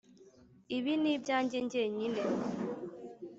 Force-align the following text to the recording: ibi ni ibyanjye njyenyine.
ibi 0.77 0.93
ni 1.01 1.11
ibyanjye 1.15 1.57
njyenyine. 1.65 2.21